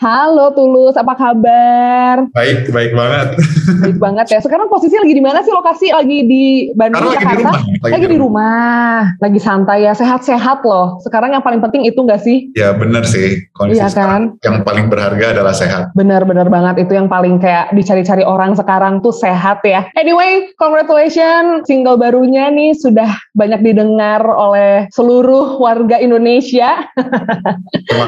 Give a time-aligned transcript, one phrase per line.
[0.00, 2.24] Halo Tulus, apa kabar?
[2.32, 3.36] Baik, baik banget.
[3.84, 4.40] Baik banget ya.
[4.40, 5.92] Sekarang posisi lagi di mana sih lokasi?
[5.92, 7.44] Lagi di Bandung, Sekarang lagi di Jakarta?
[7.44, 7.60] rumah.
[7.60, 8.96] Lagi, lagi di rumah.
[9.20, 10.96] Lagi santai ya, sehat-sehat loh.
[11.04, 12.48] Sekarang yang paling penting itu nggak sih?
[12.56, 13.44] Ya benar sih.
[13.52, 15.92] Kondisi Iya sekarang yang paling berharga adalah sehat.
[15.92, 19.84] Bener-bener banget itu yang paling kayak dicari-cari orang sekarang tuh sehat ya.
[20.00, 26.88] Anyway, congratulations single barunya nih sudah banyak didengar oleh seluruh warga Indonesia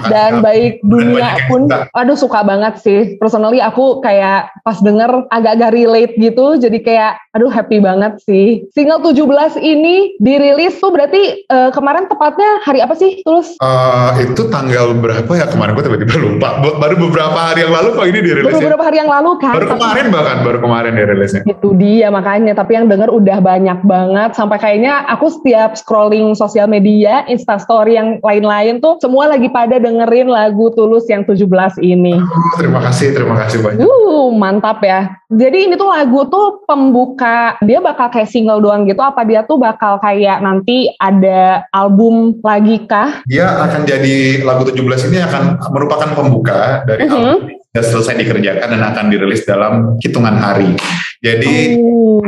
[0.08, 1.68] dan baik dunia pun.
[1.92, 3.00] Aduh suka banget sih.
[3.18, 6.54] Personally aku kayak pas denger agak-agak relate gitu.
[6.56, 8.62] Jadi kayak aduh happy banget sih.
[8.70, 13.56] Single 17 ini dirilis tuh berarti eh, kemarin tepatnya hari apa sih Tulus?
[13.58, 16.48] Eh, itu tanggal berapa ya kemarin gue tiba-tiba lupa.
[16.60, 18.60] Ba- Baru beberapa hari yang lalu kok ini Baru dirilis ya.
[18.60, 19.54] beberapa hari yang lalu kan.
[19.54, 21.42] Baru kemarin bahkan baru kemarin dirilisnya.
[21.46, 26.66] Itu dia makanya, tapi yang denger udah banyak banget sampai kayaknya aku setiap scrolling sosial
[26.66, 31.48] media, instastory yang lain-lain tuh semua lagi pada dengerin lagu Tulus yang 17
[31.80, 32.18] ini.
[32.58, 33.86] Terima kasih, terima kasih banyak.
[33.86, 35.16] Uh, mantap ya.
[35.32, 39.56] Jadi ini tuh lagu tuh pembuka, dia bakal kayak single doang gitu apa dia tuh
[39.56, 43.24] bakal kayak nanti ada album lagi kah?
[43.24, 47.16] Dia akan jadi lagu 17 ini akan merupakan pembuka dari Mhm.
[47.16, 50.76] album yang sudah selesai dikerjakan dan akan dirilis dalam hitungan hari.
[51.24, 52.20] Jadi Oh.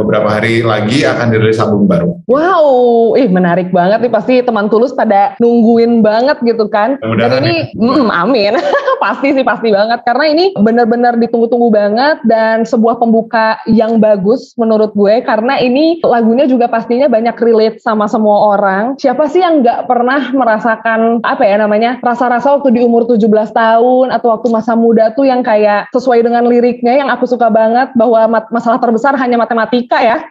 [0.00, 2.16] beberapa hari lagi akan dirilis album baru.
[2.24, 6.96] Wow, ih menarik banget nih pasti teman tulus pada nungguin banget gitu kan.
[6.96, 7.76] Dan ini, ya.
[7.76, 8.56] mm, amin,
[9.04, 14.96] pasti sih pasti banget karena ini benar-benar ditunggu-tunggu banget dan sebuah pembuka yang bagus menurut
[14.96, 18.96] gue karena ini lagunya juga pastinya banyak relate sama semua orang.
[18.96, 23.89] Siapa sih yang nggak pernah merasakan apa ya namanya rasa-rasa waktu di umur 17 tahun
[24.14, 28.38] atau waktu masa muda tuh yang kayak sesuai dengan liriknya yang aku suka banget bahwa
[28.38, 30.16] mat- masalah terbesar hanya matematika ya.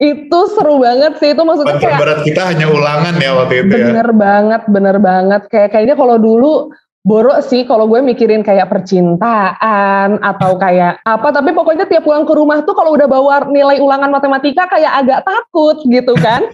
[0.00, 3.86] itu seru banget sih itu maksudnya kayak terberat kita hanya ulangan ya waktu itu ya.
[3.92, 10.20] bener banget bener banget kayak kayaknya kalau dulu borok sih kalau gue mikirin kayak percintaan
[10.20, 14.12] atau kayak apa tapi pokoknya tiap pulang ke rumah tuh kalau udah bawa nilai ulangan
[14.12, 16.44] matematika kayak agak takut gitu kan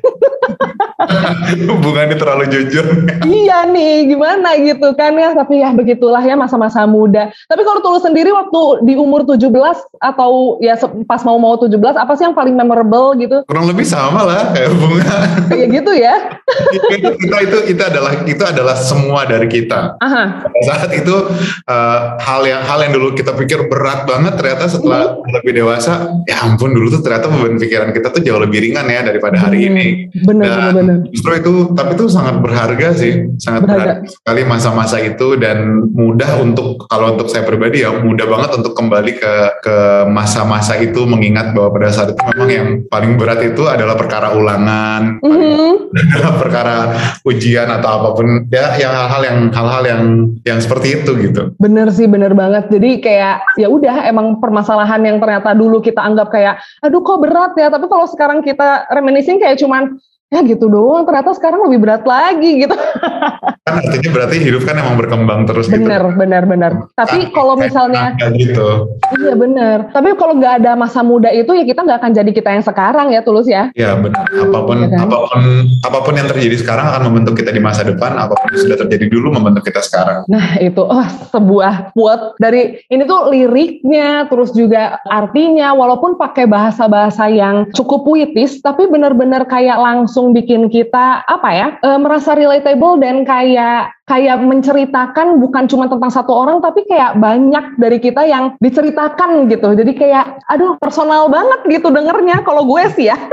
[1.67, 2.87] Hubungannya terlalu jujur.
[3.27, 8.07] iya nih gimana gitu kan ya tapi ya begitulah ya masa-masa muda tapi kalau tulus
[8.07, 9.51] sendiri waktu di umur 17
[9.99, 10.79] atau ya
[11.11, 14.71] pas mau mau 17 apa sih yang paling memorable gitu Kurang lebih sama lah kayak
[14.79, 15.19] bunga.
[15.51, 16.15] kayak gitu ya
[16.97, 19.99] itu itu itu adalah itu adalah semua dari kita.
[19.99, 21.17] aha Pada saat itu
[21.65, 25.29] eh, hal yang hal yang dulu kita pikir berat banget ternyata setelah Hmm.
[25.33, 25.93] lebih dewasa,
[26.25, 29.67] ya ampun dulu tuh ternyata beban pikiran kita tuh jauh lebih ringan ya daripada hari
[29.67, 29.87] ini.
[30.19, 33.85] bener Dan bener bener Justru itu, tapi itu sangat berharga sih, sangat Berharga.
[34.01, 35.59] berharga, sekali masa-masa itu dan
[35.89, 39.77] mudah untuk kalau untuk saya pribadi ya mudah banget untuk kembali ke ke
[40.07, 45.21] masa-masa itu mengingat bahwa pada saat itu memang yang paling berat itu adalah perkara ulangan,
[45.21, 45.73] Mhm.
[46.17, 46.77] adalah perkara
[47.23, 50.03] ujian atau apa pun ya yang hal-hal yang hal-hal yang
[50.45, 51.53] yang seperti itu gitu.
[51.59, 52.71] Bener sih, bener banget.
[52.71, 57.53] Jadi kayak ya udah emang permasalahan yang ternyata dulu kita anggap kayak aduh kok berat
[57.59, 62.03] ya, tapi kalau sekarang kita reminiscing kayak cuman ya gitu doang, ternyata sekarang lebih berat
[62.03, 62.75] lagi gitu.
[63.67, 66.15] Kan artinya berarti hidup kan emang berkembang terus Bener, gitu.
[66.15, 66.73] bener, bener.
[66.95, 68.95] Tapi kalau misalnya gitu.
[69.19, 69.91] iya bener.
[69.91, 73.11] Tapi kalau nggak ada masa muda itu ya kita nggak akan jadi kita yang sekarang
[73.11, 73.75] ya tulus ya.
[73.75, 74.23] Ya benar.
[74.23, 75.11] Apa pun Iya kan?
[75.11, 75.41] apa pun
[75.83, 78.15] apa pun yang terjadi sekarang akan membentuk kita di masa depan.
[78.15, 80.23] Apa pun yang sudah terjadi dulu membentuk kita sekarang.
[80.31, 87.27] Nah itu oh, sebuah quote dari ini tuh liriknya terus juga artinya walaupun pakai bahasa-bahasa
[87.35, 93.25] yang cukup puitis tapi benar-benar kayak langsung bikin kita apa ya eh, merasa relatable dan
[93.25, 99.51] kayak kayak menceritakan bukan cuma tentang satu orang tapi kayak banyak dari kita yang diceritakan
[99.51, 99.75] gitu.
[99.75, 103.19] Jadi kayak aduh personal banget gitu dengernya kalau gue sih ya.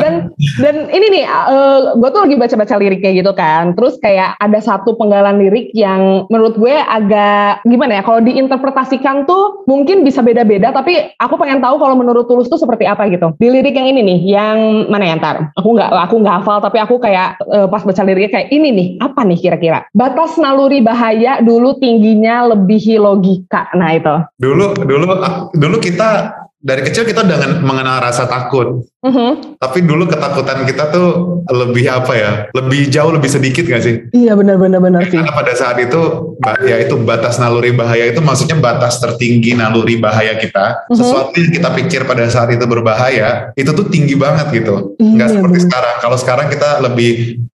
[0.00, 3.76] Dan dan ini nih eh, gue tuh lagi baca-baca liriknya gitu kan.
[3.76, 9.64] Terus kayak ada satu penggalan lirik yang menurut gue agak gimana ya kalau diinterpretasikan tuh
[9.68, 13.36] mungkin bisa beda-beda tapi aku pengen tahu kalau menurut Tulus tuh seperti apa gitu.
[13.36, 14.56] Di lirik yang ini nih yang
[14.88, 15.52] mana ya ntar?
[15.60, 18.88] Aku nggak aku nggak hafal tapi aku kayak eh, pas baca liriknya kayak ini nih
[19.04, 19.84] apa nih kira-kira
[20.14, 23.74] batas naluri bahaya dulu tingginya lebihi logika.
[23.74, 24.14] Nah itu.
[24.38, 25.10] Dulu dulu
[25.50, 26.30] dulu kita
[26.64, 28.88] dari kecil kita dengan mengenal rasa takut.
[29.04, 29.60] Mhm.
[29.60, 31.08] Tapi dulu ketakutan kita tuh
[31.52, 32.30] lebih apa ya?
[32.56, 34.00] Lebih jauh lebih sedikit gak sih?
[34.16, 36.00] iya benar-benar benar sih Karena pada saat itu
[36.64, 40.88] ya itu batas naluri bahaya itu maksudnya batas tertinggi naluri bahaya kita.
[40.88, 40.96] Mhm.
[40.96, 44.96] Sesuatu yang kita pikir pada saat itu berbahaya itu tuh tinggi banget gitu.
[44.96, 45.66] Iya, Nggak seperti bener.
[45.68, 45.94] sekarang.
[46.00, 47.10] Kalau sekarang kita lebih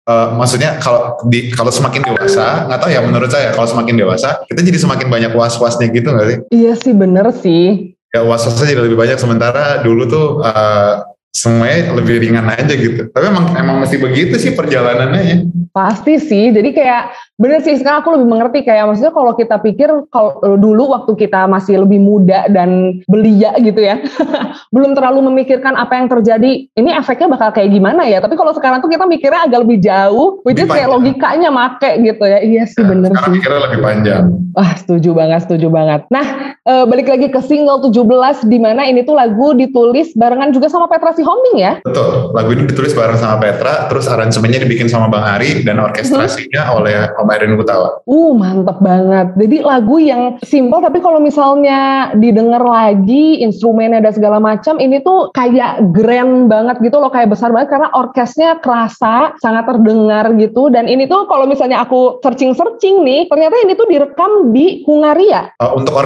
[0.07, 4.47] eh, maksudnya kalau di kalau semakin dewasa nggak tahu ya menurut saya kalau semakin dewasa
[4.47, 6.39] kita jadi semakin banyak was-wasnya gitu nggak sih?
[6.55, 10.95] iya sih bener sih Ya was-wasnya jadi lebih banyak sementara dulu tuh eh,
[11.31, 13.07] semuanya lebih ringan aja gitu.
[13.07, 15.37] Tapi emang emang mesti begitu sih perjalanannya ya.
[15.71, 16.51] Pasti sih.
[16.51, 20.91] Jadi kayak bener sih sekarang aku lebih mengerti kayak maksudnya kalau kita pikir kalau dulu
[20.91, 24.03] waktu kita masih lebih muda dan belia gitu ya,
[24.75, 26.67] belum terlalu memikirkan apa yang terjadi.
[26.75, 28.19] Ini efeknya bakal kayak gimana ya?
[28.19, 32.25] Tapi kalau sekarang tuh kita mikirnya agak lebih jauh, which is kayak logikanya make gitu
[32.27, 32.43] ya.
[32.43, 33.35] Iya sih ya, bener sekarang sih.
[33.39, 34.25] mikirnya lebih panjang.
[34.51, 36.11] Wah setuju banget, setuju banget.
[36.11, 40.69] Nah e, balik lagi ke single 17 di mana ini tuh lagu ditulis barengan juga
[40.69, 41.73] sama Petra Sihombing ya?
[41.85, 42.33] Betul.
[42.37, 46.77] Lagu ini ditulis bareng sama Petra, terus aransemennya dibikin sama Bang Ari dan orkestrasinya hmm.
[46.81, 48.05] oleh Om Erin Gutawa.
[48.05, 49.33] Uh, mantep banget.
[49.37, 55.33] Jadi lagu yang simpel tapi kalau misalnya didengar lagi instrumennya dan segala macam, ini tuh
[55.33, 60.69] kayak grand banget gitu loh, kayak besar banget karena orkesnya kerasa, sangat terdengar gitu.
[60.69, 65.53] Dan ini tuh kalau misalnya aku searching-searching nih, ternyata ini tuh direkam di Hungaria.
[65.61, 65.97] Uh, untuk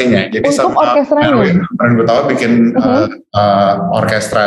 [0.00, 0.22] orkestrasinya.
[0.32, 1.32] Jadi untuk sama orkestranya.
[1.80, 2.88] Erin Gutawa bikin uh -huh.
[2.90, 4.42] uh, uh, orkestra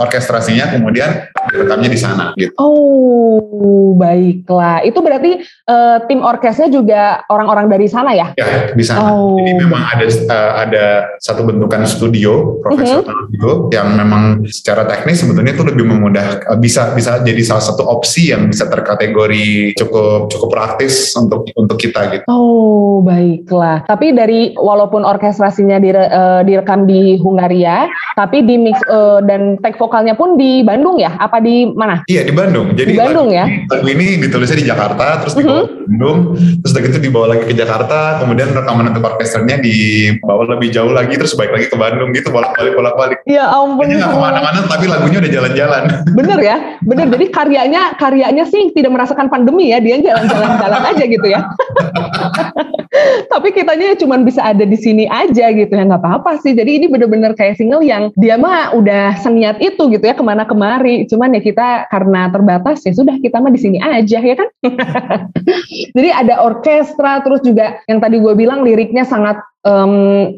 [0.00, 1.10] orkestrasinya kemudian
[1.52, 2.52] direkamnya di sana gitu.
[2.58, 4.82] Oh, baiklah.
[4.82, 8.32] Itu berarti uh, tim orkesnya juga orang-orang dari sana ya?
[8.36, 9.14] Ya, di sana.
[9.14, 9.38] Oh.
[9.38, 10.86] Jadi memang ada uh, ada
[11.22, 13.32] satu bentukan studio profesional uh-huh.
[13.32, 17.86] gitu yang memang secara teknis sebetulnya itu lebih memudah uh, bisa bisa jadi salah satu
[17.86, 22.24] opsi yang bisa terkategori cukup cukup praktis untuk untuk kita gitu.
[22.28, 23.86] Oh, baiklah.
[23.86, 29.76] Tapi dari walaupun orkestrasinya dire, uh, direkam di Hungaria, tapi di mix uh, dan tag
[29.76, 31.18] vokalnya pun di Bandung ya?
[31.18, 32.06] Apa di mana?
[32.06, 32.72] Iya, di Bandung.
[32.72, 33.44] Jadi di Bandung lagu, ya.
[33.68, 36.18] Lagu ini ditulisnya di Jakarta terus dibawa ke Bandung,
[36.62, 41.14] terus udah gitu dibawa lagi ke Jakarta, kemudian rekaman untuk orkesternya dibawa lebih jauh lagi
[41.18, 43.18] terus balik lagi ke Bandung gitu bolak-balik bolak-balik.
[43.26, 43.90] Ya ampun.
[43.90, 45.82] Nggak ke mana-mana tapi lagunya udah jalan-jalan.
[46.14, 47.06] Bener ya, bener.
[47.10, 51.40] Jadi karyanya karyanya sih tidak merasakan pandemi ya, dia jalan-jalan jalan aja gitu ya.
[53.32, 56.54] tapi kitanya cuma bisa ada di sini aja gitu ya nggak apa-apa sih.
[56.54, 60.46] Jadi ini bener-bener kayak single yang dia mah udah seniat itu gitu ya ke mana
[60.46, 61.02] kemari.
[61.10, 64.48] Cuman ya kita karena terbatas ya sudah kita mah di sini aja ya kan.
[65.96, 70.30] Jadi ada orkestra terus juga yang tadi gue bilang liriknya sangat um,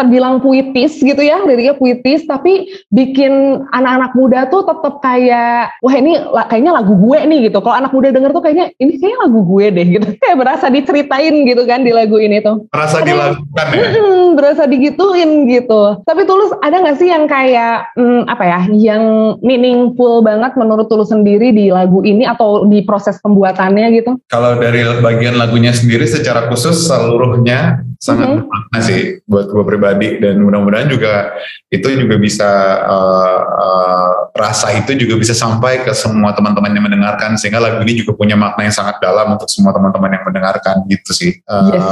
[0.00, 6.16] terbilang puitis gitu ya, liriknya puitis, tapi bikin anak-anak muda tuh tetap kayak, wah ini
[6.48, 7.60] kayaknya lagu gue nih gitu.
[7.60, 10.06] Kalau anak muda denger tuh kayaknya ini kayak lagu gue deh gitu.
[10.22, 12.68] Kayak berasa diceritain gitu kan di lagu ini tuh.
[12.70, 13.86] Berasa dilakukan ya?
[13.98, 16.00] Hmm, berasa digituin gitu.
[16.06, 19.02] Tapi Tulus ada gak sih yang kayak, hmm, apa ya, yang
[19.42, 24.16] meaningful banget menurut Tulus sendiri di lagu ini atau di proses pembuatannya gitu?
[24.30, 28.48] Kalau dari bagian lagunya sendiri secara khusus seluruhnya sangat mm -hmm.
[28.48, 30.08] bermakna sih buat gue pribadi.
[30.18, 31.36] Dan mudah-mudahan juga
[31.68, 32.50] itu juga bisa
[32.88, 37.36] uh, uh, rasa itu juga bisa sampai ke semua teman-teman yang mendengarkan.
[37.36, 41.12] Sehingga lagu ini juga punya makna yang sangat dalam untuk semua teman-teman yang mendengarkan gitu
[41.12, 41.32] sih.
[41.44, 41.84] Uh, yes.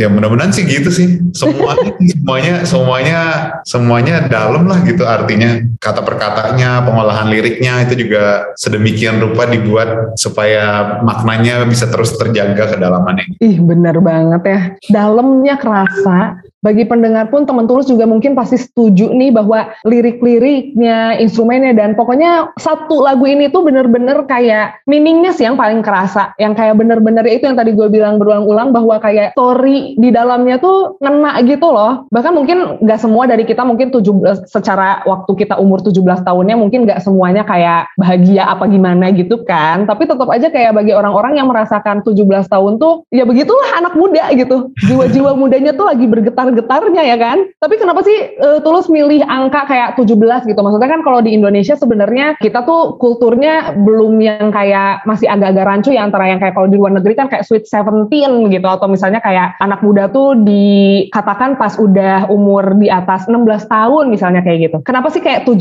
[0.00, 1.20] ya mudah-mudahan sih gitu sih.
[1.36, 3.20] Semuanya semuanya semuanya
[3.62, 5.60] semuanya dalam lah gitu artinya.
[5.76, 13.36] Kata perkatanya pengolahan liriknya itu juga sedemikian rupa dibuat supaya maknanya bisa terus terjaga kedalamannya
[13.42, 14.60] ih benar banget ya.
[14.88, 16.18] Dalam dalamnya kerasa
[16.66, 22.50] bagi pendengar pun teman tulus juga mungkin pasti setuju nih bahwa lirik-liriknya, instrumennya dan pokoknya
[22.58, 27.46] satu lagu ini tuh bener-bener kayak meaningnya sih yang paling kerasa, yang kayak bener-bener itu
[27.46, 32.10] yang tadi gue bilang berulang-ulang bahwa kayak story di dalamnya tuh ngena gitu loh.
[32.10, 36.82] Bahkan mungkin gak semua dari kita mungkin 17 secara waktu kita umur 17 tahunnya mungkin
[36.82, 39.86] gak semuanya kayak bahagia apa gimana gitu kan.
[39.86, 44.26] Tapi tetap aja kayak bagi orang-orang yang merasakan 17 tahun tuh ya begitulah anak muda
[44.34, 44.74] gitu.
[44.82, 47.38] Jiwa-jiwa mudanya tuh lagi bergetar getarnya ya kan.
[47.60, 50.60] Tapi kenapa sih uh, Tulus milih angka kayak 17 gitu?
[50.60, 55.90] Maksudnya kan kalau di Indonesia sebenarnya kita tuh kulturnya belum yang kayak masih agak-agak rancu
[55.92, 58.08] ya antara yang kayak kalau di luar negeri kan kayak sweet 17
[58.48, 64.04] gitu atau misalnya kayak anak muda tuh dikatakan pas udah umur di atas 16 tahun
[64.08, 64.78] misalnya kayak gitu.
[64.86, 65.60] Kenapa sih kayak 17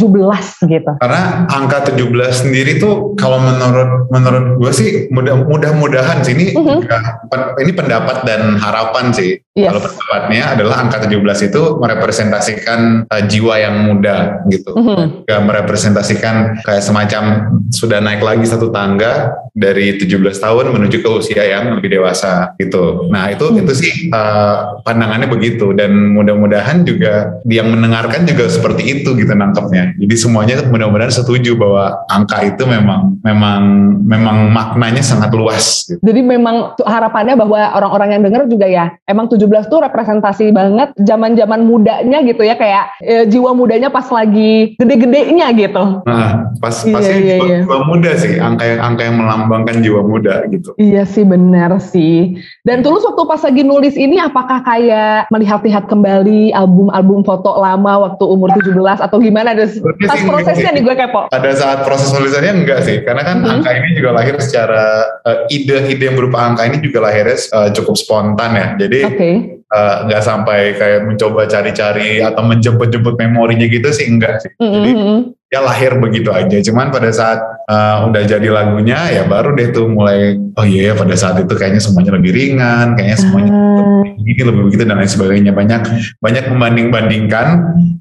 [0.65, 0.91] gitu?
[1.01, 6.79] Karena angka 17 sendiri tuh kalau menurut menurut gue sih mudah mudah-mudahan sih ini mhm.
[6.85, 7.59] -huh.
[7.59, 9.44] ini pendapat dan harapan sih.
[9.55, 9.71] Yes.
[9.71, 14.75] Kalau pendapatnya adalah angka 17 itu merepresentasikan uh, jiwa yang muda gitu.
[14.75, 15.31] Mm-hmm.
[15.31, 17.24] Gak merepresentasikan kayak semacam
[17.71, 20.12] sudah naik lagi satu tangga dari 17
[20.43, 23.07] tahun menuju ke usia yang lebih dewasa gitu.
[23.07, 23.62] Nah itu mm-hmm.
[23.63, 29.95] itu sih uh, pandangannya begitu dan mudah-mudahan juga yang mendengarkan juga seperti itu gitu nangkepnya.
[29.95, 33.59] Jadi semuanya mudah-mudahan setuju bahwa angka itu memang memang
[34.03, 35.88] memang maknanya sangat luas.
[35.88, 36.03] Gitu.
[36.03, 41.61] Jadi memang harapannya bahwa orang-orang yang dengar juga ya emang 17 tuh representasi banget zaman-zaman
[41.63, 46.01] mudanya gitu ya kayak e, jiwa mudanya pas lagi gede-gedenya gitu.
[46.03, 47.57] Nah, pas iya, pasti iya, jiwa, iya.
[47.63, 50.73] jiwa muda sih, angka yang angka yang melambangkan jiwa muda gitu.
[50.81, 52.41] Iya sih benar sih.
[52.65, 58.23] Dan tulus waktu pas lagi nulis ini apakah kayak melihat-lihat kembali album-album foto lama waktu
[58.25, 59.53] umur 17 atau gimana?
[60.05, 61.29] Pas prosesnya nih gue kepo.
[61.29, 63.53] Pada saat proses nulisannya enggak sih, karena kan hmm.
[63.59, 67.95] angka ini juga lahir secara uh, ide-ide yang berupa angka ini juga lahirnya uh, cukup
[67.95, 68.67] spontan ya.
[68.79, 69.34] Jadi okay.
[69.74, 74.51] Uh, nggak sampai kayak mencoba cari-cari atau menjemput-jemput memorinya gitu sih enggak sih.
[74.62, 74.74] Mm -hmm.
[74.84, 74.91] Jadi
[75.53, 76.57] ya lahir begitu aja.
[76.60, 80.95] Cuman pada saat uh, udah jadi lagunya ya baru deh tuh mulai oh iya yeah,
[80.98, 84.03] pada saat itu kayaknya semuanya lebih ringan, kayaknya semuanya uh.
[84.19, 85.51] lebih lebih begitu dan lain sebagainya.
[85.55, 85.81] Banyak
[86.19, 87.48] banyak membanding-bandingkan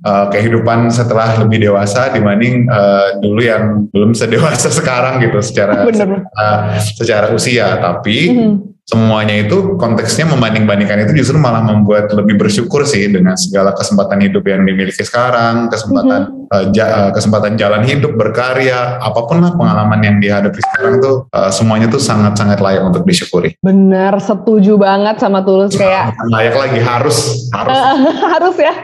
[0.02, 6.61] uh, kehidupan setelah lebih dewasa dibanding uh, dulu yang belum sedewasa sekarang gitu secara uh,
[6.80, 7.78] secara usia.
[7.78, 13.32] Tapi mm -hmm semuanya itu konteksnya membanding-bandingkan itu justru malah membuat lebih bersyukur sih dengan
[13.32, 16.52] segala kesempatan hidup yang dimiliki sekarang, kesempatan mm -hmm.
[16.52, 21.48] uh, ja, kesempatan jalan hidup, berkarya, apa pun lah pengalaman yang dihadapi sekarang tuh uh,
[21.48, 23.56] semuanya tuh sangat-sangat layak untuk disyukuri.
[23.64, 27.78] Benar, setuju banget sama Tulus kayak layak lagi harus harus
[28.36, 28.74] harus ya.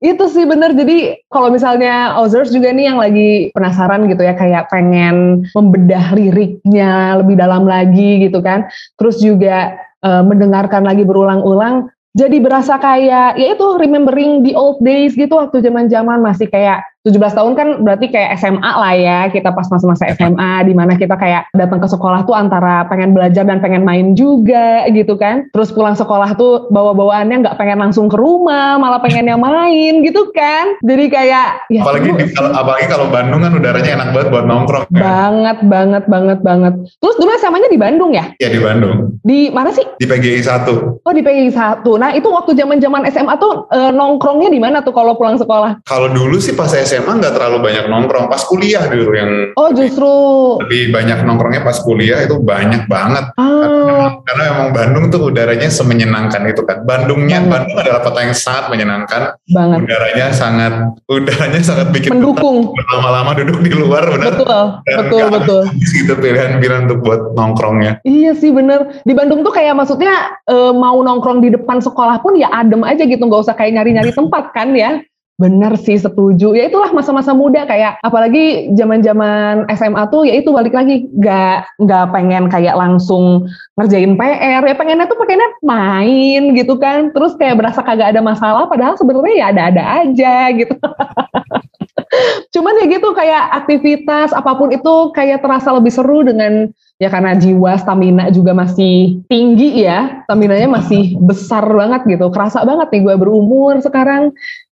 [0.00, 0.72] Itu sih bener.
[0.72, 7.20] Jadi kalau misalnya Ozers juga nih yang lagi penasaran gitu ya kayak pengen membedah liriknya
[7.20, 8.68] lebih dalam lagi gitu kan.
[8.96, 15.16] Terus juga uh, mendengarkan lagi berulang-ulang jadi berasa kayak ya itu remembering the old days
[15.16, 19.66] gitu waktu zaman-zaman masih kayak 17 tahun kan berarti kayak SMA lah ya kita pas
[19.66, 23.82] masa-masa SMA di mana kita kayak datang ke sekolah tuh antara pengen belajar dan pengen
[23.82, 25.50] main juga gitu kan.
[25.50, 30.30] Terus pulang sekolah tuh bawa-bawaannya nggak pengen langsung ke rumah malah pengen yang main gitu
[30.30, 30.78] kan.
[30.86, 35.02] Jadi kayak ya apalagi di, apalagi kalau Bandung kan udaranya enak banget buat nongkrong kan?
[35.02, 36.74] banget banget banget banget.
[37.02, 38.30] Terus dulu SMA-nya di Bandung ya?
[38.38, 39.18] Iya di Bandung.
[39.26, 39.82] Di mana sih?
[39.98, 44.48] Di PGI 1 oh di PGI 1 nah itu waktu zaman-zaman SMA tuh e, nongkrongnya
[44.54, 45.82] di mana tuh kalau pulang sekolah?
[45.82, 48.26] Kalau dulu sih pas SMA nggak terlalu banyak nongkrong.
[48.28, 50.12] Pas kuliah dulu yang oh justru
[50.60, 53.32] lebih banyak nongkrongnya pas kuliah itu banyak banget.
[53.40, 53.48] Ah.
[53.62, 56.82] karena, karena memang Bandung tuh udaranya semenyenangkan itu kan.
[56.84, 57.50] Bandungnya banget.
[57.62, 59.22] Bandung adalah kota yang sangat menyenangkan.
[59.52, 59.78] Banget.
[59.86, 60.72] udaranya sangat
[61.06, 62.74] udaranya sangat bikin mendukung.
[62.92, 64.34] lama-lama duduk di luar benar?
[64.34, 65.62] Betul Dan betul betul.
[65.78, 68.02] gitu pilihan-pilihan untuk buat nongkrongnya.
[68.02, 72.34] Iya sih bener di Bandung tuh kayak maksudnya e, mau nongkrong di depan sekolah pun
[72.34, 73.22] ya adem aja gitu.
[73.22, 74.98] Nggak usah kayak nyari-nyari tempat kan ya
[75.40, 76.52] Bener sih setuju.
[76.52, 82.04] Ya itulah masa-masa muda kayak apalagi zaman-zaman SMA tuh ya itu balik lagi nggak nggak
[82.12, 83.48] pengen kayak langsung
[83.80, 87.10] ngerjain PR ya pengennya tuh pengennya main gitu kan.
[87.16, 90.76] Terus kayak berasa kagak ada masalah padahal sebenarnya ya ada-ada aja gitu.
[92.52, 96.68] Cuman ya gitu kayak aktivitas apa pun itu kayak terasa lebih seru dengan
[97.00, 102.30] ya karena jiwa stamina juga masih tinggi ya, stamina-nya masih besar banget gitu.
[102.30, 104.30] Kerasa banget nih gue berumur sekarang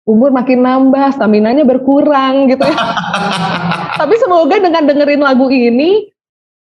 [0.08, 2.80] umur makin nambah, stamina-nya berkurang gitu ya.
[4.00, 6.08] Tapi semoga dengan dengerin lagu ini,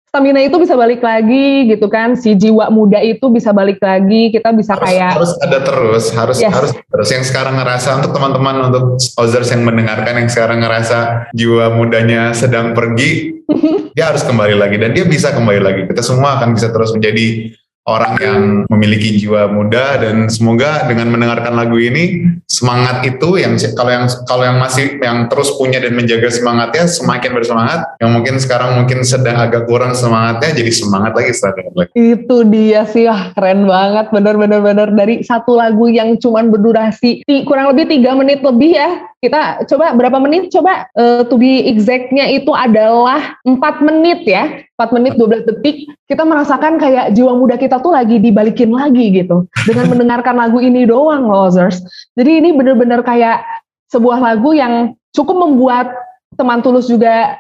[0.07, 2.15] stamina itu bisa balik lagi gitu kan.
[2.15, 6.38] Si jiwa muda itu bisa balik lagi, kita bisa harus, kayak harus ada terus, harus
[6.39, 6.55] yes.
[6.55, 8.83] harus terus yang sekarang ngerasa untuk teman-teman untuk
[9.19, 13.43] Ozers yang mendengarkan yang sekarang ngerasa jiwa mudanya sedang pergi,
[14.00, 15.81] dia harus kembali lagi dan dia bisa kembali lagi.
[15.91, 17.51] Kita semua akan bisa terus menjadi
[17.83, 23.89] orang yang memiliki jiwa muda dan semoga dengan mendengarkan lagu ini semangat itu yang kalau
[23.89, 28.77] yang kalau yang masih yang terus punya dan menjaga semangatnya semakin bersemangat yang mungkin sekarang
[28.77, 31.33] mungkin sedang agak kurang semangatnya jadi semangat lagi
[31.74, 34.13] lagi itu dia sih ah, keren banget.
[34.13, 39.63] Bener-bener bener dari satu lagu yang cuman berdurasi kurang lebih tiga menit lebih ya kita
[39.72, 40.51] coba berapa menit?
[40.51, 44.68] Coba uh, to be exactnya itu adalah empat menit ya.
[44.75, 45.88] 4 menit 12 detik.
[46.12, 49.48] Kita merasakan kayak jiwa muda kita tuh lagi dibalikin lagi gitu.
[49.63, 51.80] Dengan mendengarkan lagu ini doang losers.
[52.20, 53.48] Jadi ini bener-bener kayak
[53.96, 55.88] sebuah lagu yang cukup membuat
[56.36, 57.39] teman tulus juga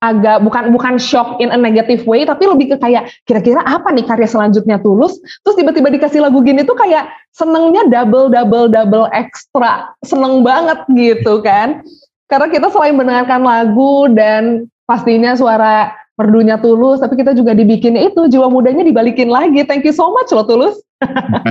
[0.00, 4.04] agak bukan bukan shock in a negative way tapi lebih ke kayak kira-kira apa nih
[4.08, 9.92] karya selanjutnya tulus terus tiba-tiba dikasih lagu gini tuh kayak senengnya double double double extra
[10.00, 11.84] seneng banget gitu kan
[12.32, 18.28] karena kita selain mendengarkan lagu dan pastinya suara perdunya Tulus, tapi kita juga dibikinnya itu
[18.28, 19.64] jiwa mudanya dibalikin lagi.
[19.64, 20.76] Thank you so much loh Tulus.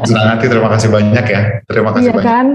[0.06, 1.42] Senang hati, terima kasih banyak ya.
[1.66, 2.22] Terima kasih iya banyak.
[2.30, 2.46] kan?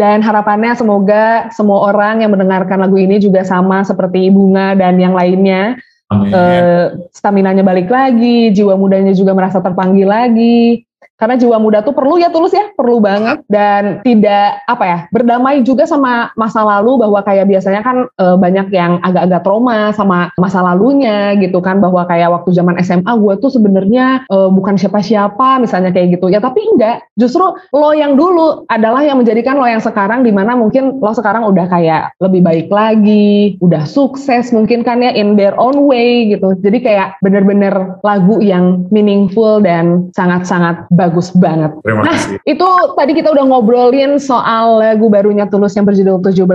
[0.00, 5.12] Dan harapannya semoga semua orang yang mendengarkan lagu ini juga sama seperti Bunga dan yang
[5.12, 5.76] lainnya.
[6.08, 6.32] Amin.
[6.32, 10.88] Uh, stamina-nya balik lagi, jiwa mudanya juga merasa terpanggil lagi.
[11.20, 12.72] Karena jiwa muda tuh perlu ya tulus ya.
[12.72, 13.44] Perlu banget.
[13.44, 18.72] Dan tidak apa ya berdamai juga sama masa lalu bahwa kayak biasanya kan e, banyak
[18.72, 21.84] yang agak-agak trauma sama masa lalunya gitu kan.
[21.84, 26.32] Bahwa kayak waktu zaman SMA gue tuh sebenarnya e, bukan siapa-siapa misalnya kayak gitu.
[26.32, 27.04] Ya tapi enggak.
[27.20, 27.44] Justru
[27.76, 31.68] lo yang dulu adalah yang menjadikan lo yang sekarang di mana mungkin lo sekarang udah
[31.68, 36.56] kayak lebih baik lagi udah sukses mungkin kan ya in their own way gitu.
[36.56, 41.74] Jadi kayak bener-bener lagu yang meaningful dan sangat-sangat bagus banget.
[41.82, 42.36] Terima nah, kasih.
[42.46, 46.46] itu tadi kita udah ngobrolin soal lagu barunya Tulus yang berjudul 17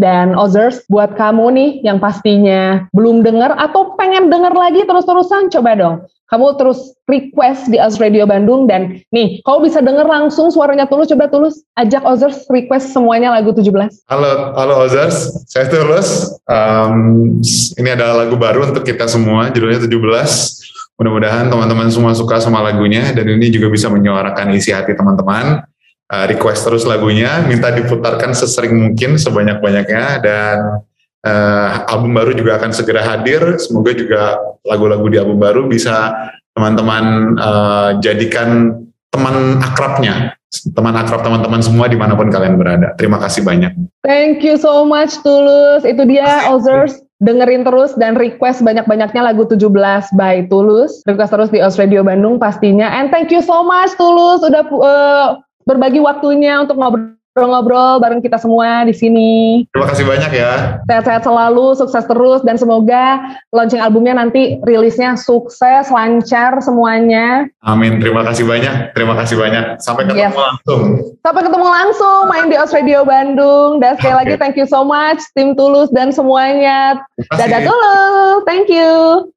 [0.00, 5.72] dan Others buat kamu nih yang pastinya belum denger atau pengen denger lagi terus-terusan coba
[5.76, 5.96] dong
[6.28, 11.08] kamu terus request di Oz Radio Bandung dan nih kamu bisa denger langsung suaranya Tulus
[11.08, 13.64] coba Tulus ajak Ozers request semuanya lagu 17
[14.08, 16.36] Halo, halo Ozers, saya Tulus.
[16.48, 17.40] Um,
[17.80, 20.67] ini adalah lagu baru untuk kita semua, judulnya 17.
[20.98, 25.62] Mudah-mudahan teman-teman semua suka sama lagunya dan ini juga bisa menyuarakan isi hati teman-teman.
[26.08, 30.82] Uh, request terus lagunya, minta diputarkan sesering mungkin, sebanyak-banyaknya dan
[31.22, 33.38] uh, album baru juga akan segera hadir.
[33.62, 36.10] Semoga juga lagu-lagu di album baru bisa
[36.56, 38.74] teman-teman uh, jadikan
[39.14, 40.34] teman akrabnya,
[40.74, 42.96] teman akrab teman-teman semua di mana pun kalian berada.
[42.98, 43.76] Terima kasih banyak.
[44.02, 45.86] Thank you so much Tulus.
[45.86, 47.06] Itu dia Ozers.
[47.18, 49.66] Dengerin terus dan request banyak-banyaknya lagu 17
[50.14, 51.02] by Tulus.
[51.02, 52.86] Request terus di Os Radio Bandung pastinya.
[52.94, 55.28] And thank you so much Tulus udah uh,
[55.66, 59.62] berbagi waktunya untuk ngobrol ngobrol-ngobrol bareng kita semua di sini.
[59.70, 60.82] Terima kasih banyak ya.
[60.90, 67.46] Sehat-sehat selalu, sukses terus dan semoga launching albumnya nanti rilisnya sukses, lancar semuanya.
[67.62, 68.02] Amin.
[68.02, 68.90] Terima kasih banyak.
[68.98, 69.78] Terima kasih banyak.
[69.78, 70.34] Sampai ketemu Yes.
[70.34, 70.82] langsung.
[71.22, 73.78] Sampai ketemu langsung main di Os Radio Bandung.
[73.78, 74.20] Dan sekali Oke.
[74.26, 76.98] lagi thank you so much tim Tulus dan semuanya.
[77.30, 78.42] Dadah Tulus.
[78.50, 79.30] Thank you.